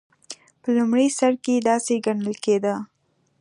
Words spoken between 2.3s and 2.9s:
کېده.